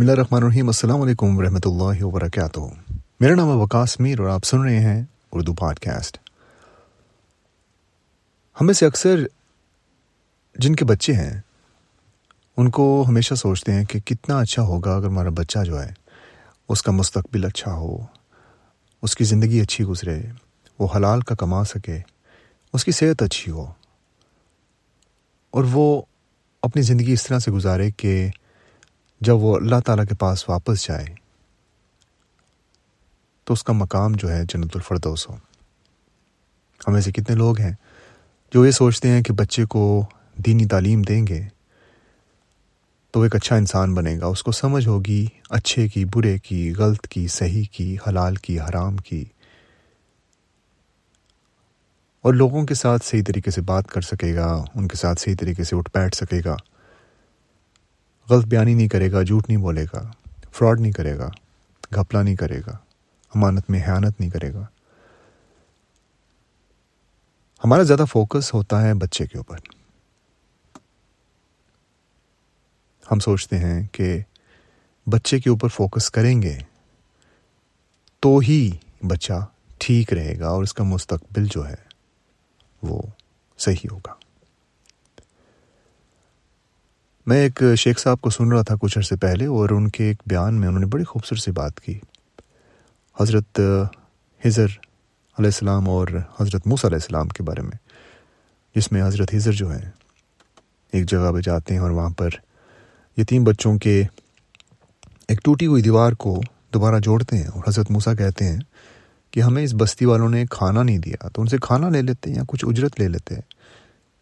بسم 0.00 0.08
اللہ 0.08 0.18
الرحمن 0.18 0.42
الرحیم، 0.42 0.66
السلام 0.66 1.02
علیکم 1.02 1.36
ورحمۃ 1.38 1.66
اللہ 1.66 2.02
وبرکاتہ۔ 2.02 2.60
میرا 3.20 3.34
نام 3.34 3.48
ہے 3.48 3.54
وکاس 3.54 3.98
میر 4.00 4.20
اور 4.20 4.28
آپ 4.28 4.44
سن 4.44 4.62
رہے 4.62 4.78
ہیں 4.80 5.02
اردو 5.32 5.54
پاڈ 5.54 5.78
کاسٹ 5.78 6.16
ہمیں 8.56 8.72
سے 8.74 8.86
اکثر 8.86 9.24
جن 10.56 10.76
کے 10.76 10.84
بچے 10.84 11.12
ہیں، 11.12 11.40
ان 12.56 12.70
کو 12.70 12.86
ہمیشہ 13.08 13.34
سوچتے 13.34 13.72
ہیں 13.72 13.84
کہ 13.84 14.00
کتنا 14.00 14.38
اچھا 14.38 14.62
ہوگا 14.62 14.94
اگر 14.94 15.06
ہمارا 15.06 15.30
بچہ 15.34 15.64
جو 15.64 15.82
ہے، 15.82 15.92
اس 16.68 16.82
کا 16.82 16.92
مستقبل 16.92 17.44
اچھا 17.44 17.74
ہو، 17.74 17.96
اس 19.02 19.16
کی 19.16 19.24
زندگی 19.24 19.60
اچھی 19.60 19.84
گزرے، 19.84 20.20
وہ 20.78 20.88
حلال 20.96 21.20
کا 21.20 21.34
کما 21.34 21.64
سکے، 21.74 22.00
اس 22.74 22.84
کی 22.84 22.92
صحت 22.92 23.22
اچھی 23.22 23.52
ہو، 23.52 23.70
اور 25.54 25.64
وہ 25.72 26.02
اپنی 26.62 26.82
زندگی 26.82 27.12
اس 27.12 27.26
طرح 27.26 27.38
سے 27.38 27.50
گزارے 27.50 27.90
کہ 27.90 28.28
جب 29.20 29.36
وہ 29.36 29.56
اللہ 29.56 29.80
تعالیٰ 29.86 30.06
کے 30.06 30.14
پاس 30.14 30.48
واپس 30.48 30.88
جائے، 30.88 31.06
تو 33.44 33.52
اس 33.52 33.64
کا 33.64 33.72
مقام 33.72 34.12
جو 34.12 34.32
ہے 34.32 34.42
جنت 34.48 34.70
الفردوس 34.74 35.28
ہو۔ 35.28 35.36
ہمیں 36.88 37.00
سے 37.00 37.12
کتنے 37.12 37.36
لوگ 37.36 37.60
ہیں 37.60 37.72
جو 38.54 38.66
یہ 38.66 38.70
سوچتے 38.70 39.08
ہیں 39.08 39.22
کہ 39.22 39.32
بچے 39.32 39.64
کو 39.64 40.06
دینی 40.36 40.66
تعلیم 40.66 41.02
دیں 41.02 41.26
گے 41.26 41.42
تو 43.10 43.20
ایک 43.20 43.36
اچھا 43.36 43.56
انسان 43.56 43.94
بنے 43.94 44.20
گا۔ 44.20 44.26
اس 44.26 44.42
کو 44.42 44.52
سمجھ 44.52 44.88
ہوگی 44.88 45.26
اچھے 45.50 45.88
کی، 45.88 46.04
برے 46.04 46.38
کی، 46.38 46.74
غلط 46.74 47.08
کی، 47.08 47.26
صحیح 47.28 47.64
کی، 47.72 47.96
حلال 48.06 48.34
کی، 48.34 48.60
حرام 48.60 48.96
کی۔ 48.96 49.24
اور 52.20 52.34
لوگوں 52.34 52.66
کے 52.66 52.74
ساتھ 52.74 53.06
صحیح 53.06 53.22
طریقے 53.26 53.50
سے 53.50 53.60
بات 53.60 53.86
کر 53.86 54.00
سکے 54.00 54.34
گا، 54.34 54.64
ان 54.74 54.88
کے 54.88 54.96
ساتھ 54.96 55.20
صحیح 55.20 55.34
طریقے 55.40 55.64
سے 55.64 55.76
اٹھ 55.76 55.90
بیٹھ 55.94 56.16
سکے 56.16 56.40
گا۔ 56.44 56.56
غلط 58.30 58.44
بیانی 58.44 58.74
نہیں 58.74 58.88
کرے 58.88 59.12
گا، 59.12 59.22
جھوٹ 59.22 59.48
نہیں 59.48 59.58
بولے 59.58 59.84
گا 59.92 60.10
فراڈ 60.52 60.80
نہیں 60.80 60.92
کرے 60.92 61.18
گا، 61.18 61.28
گھپلا 61.94 62.22
نہیں 62.22 62.36
کرے 62.36 62.60
گا، 62.66 62.76
امانت 63.34 63.70
میں 63.70 63.80
حیانت 63.80 64.20
نہیں 64.20 64.30
کرے 64.30 64.52
گا۔ 64.52 64.66
ہمارا 67.64 67.82
زیادہ 67.82 68.04
فوکس 68.04 68.54
ہوتا 68.54 68.82
ہے 68.82 68.94
بچے 68.94 69.26
کے 69.26 69.38
اوپر۔ 69.38 69.58
ہم 73.10 73.18
سوچتے 73.18 73.58
ہیں 73.58 73.86
کہ 73.92 74.18
بچے 75.06 75.40
کے 75.40 75.50
اوپر 75.50 75.68
فوکس 75.68 76.10
کریں 76.10 76.42
گے 76.42 76.58
تو 78.20 78.38
ہی 78.38 78.70
بچہ 79.06 79.46
ٹھیک 79.78 80.12
رہے 80.12 80.38
گا 80.38 80.48
اور 80.48 80.62
اس 80.62 80.74
کا 80.74 80.84
مستقبل 80.84 81.46
جو 81.50 81.68
ہے 81.68 81.74
وہ 82.82 83.02
صحیح 83.58 83.86
ہوگا۔ 83.90 84.29
میں 87.30 87.42
ایک 87.42 87.62
شیخ 87.78 87.98
صاحب 87.98 88.20
کو 88.20 88.30
سن 88.30 88.52
رہا 88.52 88.62
تھا 88.62 88.74
کچھ 88.80 88.98
عرصے 88.98 89.16
پہلے 89.16 89.46
اور 89.46 89.70
ان 89.70 89.88
کے 89.88 90.04
ایک 90.04 90.22
بیان 90.26 90.54
میں 90.54 90.68
انہوں 90.68 90.80
نے 90.80 90.86
بڑی 90.86 91.04
خوبصورت 91.04 91.40
سی 91.40 91.50
بات 91.50 91.80
کی۔ 91.80 91.98
حضرت 93.20 93.60
حضر 94.46 94.66
علیہ 95.38 95.46
السلام 95.46 95.88
اور 95.88 96.08
حضرت 96.40 96.66
موس 96.66 96.84
علیہ 96.84 96.96
السلام 96.96 97.28
کے 97.28 97.42
بارے 97.42 97.62
میں، 97.62 97.76
جس 98.74 98.92
میں 98.92 99.02
حضرت 99.02 99.34
حضر 99.34 99.52
جو 99.52 99.70
ہیں، 99.72 99.90
ایک 100.92 101.10
جگہ 101.10 101.32
پہ 101.32 101.40
جاتے 101.40 101.74
ہیں 101.74 101.80
اور 101.80 101.90
وہاں 101.90 102.10
پر 102.10 102.28
یتیم 103.16 103.44
بچوں 103.44 103.78
کے 103.78 104.02
ایک 105.28 105.44
ٹوٹی 105.44 105.66
ہوئی 105.66 105.82
دیوار 105.82 106.12
کو 106.12 106.40
دوبارہ 106.74 106.98
جوڑتے 106.98 107.36
ہیں 107.36 107.46
اور 107.46 107.62
حضرت 107.68 107.90
موسا 107.90 108.14
کہتے 108.14 108.44
ہیں 108.44 108.58
کہ 109.30 109.40
ہمیں 109.40 109.64
اس 109.64 109.74
بستی 109.78 110.04
والوں 110.04 110.28
نے 110.28 110.44
کھانا 110.50 110.82
نہیں 110.82 110.98
دیا، 110.98 111.28
تو 111.28 111.42
ان 111.42 111.48
سے 111.48 111.56
کھانا 111.62 111.88
لے 111.88 112.02
لیتے 112.02 112.30
ہیں 112.30 112.36
یا 112.36 112.42
کچھ 112.48 112.64
اجرت 112.68 113.00
لے 113.00 113.08
لیتے 113.08 113.34
ہیں۔ 113.34 113.42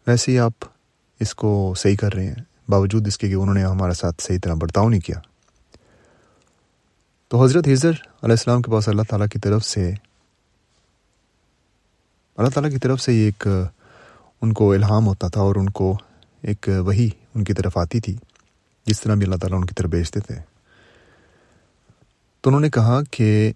ویسے 0.07 0.31
ہی 0.31 0.39
آپ 0.39 0.65
اس 1.19 1.35
کو 1.35 1.73
صحیح 1.77 1.95
کر 1.95 2.13
رہے 2.13 2.27
ہیں۔ 2.27 2.48
باوجود 2.69 3.07
اس 3.07 3.17
کے 3.17 3.29
کہ 3.29 3.33
انہوں 3.33 3.55
نے 3.55 3.63
ہمارے 3.63 3.93
ساتھ 3.93 4.21
صحیح 4.21 4.39
طرح 4.43 4.53
برتاؤ 4.53 4.89
نہیں 4.89 5.01
کیا۔ 5.01 5.19
تو 7.27 7.43
حضرت 7.43 7.67
حضر 7.67 7.89
علیہ 7.89 8.31
السلام 8.31 8.61
کے 8.61 8.71
پاس 8.71 8.87
اللہ 8.87 9.01
تعالیٰ 9.09 9.27
کی 9.27 9.39
طرف 9.39 9.65
سے 9.65 9.93
اللہ 12.37 12.49
تعالیٰ 12.49 12.71
کی 12.71 12.79
طرف 12.79 13.01
سے 13.01 13.13
یہ 13.13 13.25
ایک 13.25 13.47
ان 14.41 14.53
کو 14.53 14.73
الہام 14.73 15.07
ہوتا 15.07 15.27
تھا 15.27 15.41
اور 15.41 15.55
ان 15.55 15.69
کو 15.69 15.97
ایک 16.41 16.69
وہی 16.85 17.09
ان 17.35 17.43
کی 17.43 17.53
طرف 17.53 17.77
آتی 17.77 17.99
تھی، 17.99 18.17
جس 18.85 19.01
طرح 19.01 19.15
بھی 19.15 19.25
اللہ 19.25 19.35
تعالیٰ 19.35 19.59
ان 19.59 19.65
کی 19.65 19.73
طرف 19.73 19.89
بیچتے 19.89 20.19
تھے۔ 20.19 20.35
تو 22.41 22.49
انہوں 22.49 22.61
نے 22.61 22.69
کہا 22.69 22.99
کہ 23.11 23.53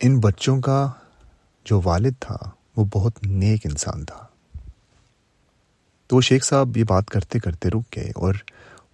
ان 0.00 0.20
بچوں 0.20 0.60
کا 0.60 0.90
جو 1.64 1.80
والد 1.84 2.12
تھا 2.20 2.36
وہ 2.76 2.84
بہت 2.92 3.12
نیک 3.26 3.66
انسان 3.66 4.04
تھا۔ 4.04 4.26
تو 6.10 6.16
وہ 6.16 6.20
شیخ 6.20 6.44
صاحب 6.44 6.76
یہ 6.76 6.84
بات 6.84 7.08
کرتے 7.08 7.38
کرتے 7.38 7.68
رک 7.68 7.96
گئے 7.96 8.12
اور 8.14 8.34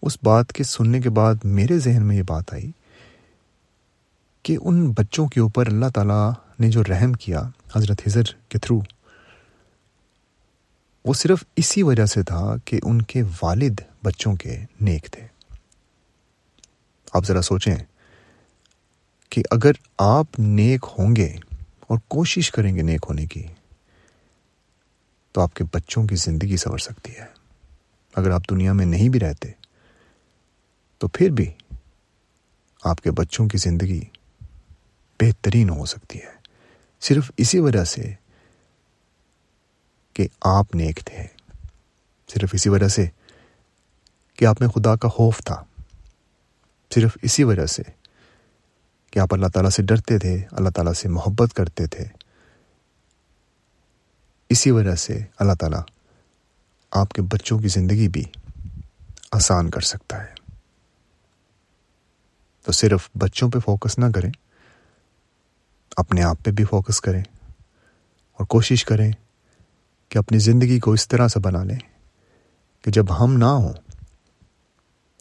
اس 0.02 0.18
بات 0.22 0.52
کے 0.52 0.64
سننے 0.64 1.00
کے 1.00 1.10
بعد 1.10 1.34
میرے 1.44 1.78
ذہن 1.78 2.02
میں 2.02 2.16
یہ 2.16 2.22
بات 2.26 2.54
آئی 2.54 2.70
کہ 4.42 4.56
ان 4.60 4.90
بچوں 4.90 5.26
کے 5.26 5.40
اوپر 5.40 5.66
اللہ 5.66 5.86
تعالیٰ 5.94 6.32
نے 6.60 6.70
جو 6.70 6.82
رحم 6.88 7.12
کیا 7.12 7.42
حضرت 7.76 8.00
حضر 8.06 8.22
کے 8.48 8.58
تھرو، 8.58 8.80
وہ 11.04 11.14
صرف 11.14 11.44
اسی 11.56 11.82
وجہ 11.82 12.06
سے 12.06 12.22
تھا 12.22 12.54
کہ 12.64 12.80
ان 12.82 13.02
کے 13.02 13.22
والد 13.42 13.80
بچوں 14.02 14.36
کے 14.36 14.60
نیک 14.80 15.06
تھے۔ 15.10 15.26
آپ 17.12 17.26
ذرا 17.26 17.42
سوچیں 17.42 17.76
کہ 19.30 19.42
اگر 19.50 19.72
آپ 19.98 20.26
نیک 20.38 20.86
ہوں 20.98 21.16
گے 21.16 21.36
اور 21.80 21.98
کوشش 22.08 22.50
کریں 22.50 22.76
گے 22.76 22.82
نیک 22.82 23.00
ہونے 23.08 23.26
کی 23.26 23.42
تو 25.36 25.42
آپ 25.42 25.54
کے 25.54 25.64
بچوں 25.64 26.06
کی 26.06 26.16
زندگی 26.16 26.56
سنور 26.56 26.78
سکتی 26.78 27.16
ہے۔ 27.16 27.24
اگر 28.14 28.30
آپ 28.30 28.50
دنیا 28.50 28.72
میں 28.72 28.86
نہیں 28.86 29.08
بھی 29.08 29.20
رہتے، 29.20 29.50
تو 30.98 31.08
پھر 31.08 31.30
بھی 31.30 31.52
آپ 32.84 33.00
کے 33.00 33.10
بچوں 33.10 33.48
کی 33.48 33.58
زندگی 33.58 34.04
بہترین 35.20 35.70
ہو 35.70 35.84
سکتی 35.84 36.18
ہے۔ 36.18 36.32
صرف 37.00 37.30
اسی 37.36 37.58
وجہ 37.58 37.84
سے 37.84 38.12
کہ 40.12 40.28
آپ 40.40 40.74
نیک 40.74 40.96
تھے۔ 40.96 41.26
صرف 42.28 42.50
اسی 42.52 42.68
وجہ 42.68 42.88
سے 42.88 43.06
کہ 44.36 44.44
آپ 44.44 44.56
میں 44.60 44.68
خدا 44.68 44.96
کا 44.96 45.08
خوف 45.08 45.38
تھا۔ 45.38 45.64
صرف 46.94 47.16
اسی 47.22 47.44
وجہ 47.44 47.66
سے 47.66 47.82
کہ 49.10 49.18
آپ 49.18 49.34
اللہ 49.34 49.46
تعالیٰ 49.46 49.70
سے 49.70 49.82
ڈرتے 49.82 50.18
تھے، 50.18 50.42
اللہ 50.50 50.68
تعالیٰ 50.68 50.92
سے 50.92 51.08
محبت 51.08 51.54
کرتے 51.54 51.86
تھے۔ 51.86 52.04
اسی 54.48 54.70
وجہ 54.70 54.94
سے 54.94 55.20
اللہ 55.38 55.52
تعالیٰ 55.52 55.82
آپ 56.90 57.08
کے 57.08 57.22
بچوں 57.22 57.58
کی 57.58 57.68
زندگی 57.68 58.08
بھی 58.08 58.24
آسان 59.32 59.70
کر 59.70 59.80
سکتا 59.80 60.24
ہے۔ 60.24 60.34
تو 62.64 62.72
صرف 62.72 63.10
بچوں 63.14 63.50
پہ 63.50 63.58
فوکس 63.58 63.98
نہ 63.98 64.04
کریں، 64.14 64.30
اپنے 65.96 66.22
آپ 66.22 66.36
پہ 66.44 66.50
بھی 66.50 66.64
فوکس 66.64 67.00
کریں 67.00 67.22
اور 68.38 68.46
کوشش 68.46 68.84
کریں 68.84 69.12
کہ 70.08 70.18
اپنی 70.18 70.38
زندگی 70.38 70.80
کو 70.80 70.92
اس 70.92 71.08
طرح 71.08 71.28
سے 71.28 71.38
بنا 71.38 71.64
لیں 71.64 71.78
کہ 72.82 72.90
جب 72.90 73.24
ہم 73.24 73.32
نہ 73.32 73.44
ہوں 73.44 73.72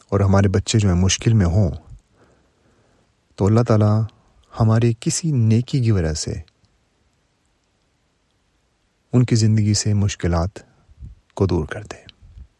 اور 0.08 0.20
ہمارے 0.20 0.48
بچے 0.48 0.78
جو 0.78 0.88
ہیں 0.88 0.96
مشکل 0.96 1.32
میں 1.32 1.46
ہوں، 1.46 1.70
تو 3.34 3.46
اللہ 3.46 3.60
تعالیٰ 3.60 4.02
ہماری 4.60 4.92
کسی 5.00 5.30
نیکی 5.30 5.80
کی 5.80 5.90
وجہ 5.90 6.12
سے 6.12 6.34
ان 9.12 9.24
کی 9.24 9.36
زندگی 9.36 9.74
سے 9.74 9.94
مشکلات 9.94 10.58
کو 11.34 11.46
دور 11.46 11.66
کر 11.66 11.82
دے۔ 11.82 12.05